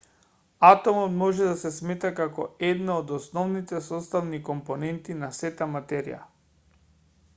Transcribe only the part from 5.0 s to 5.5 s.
на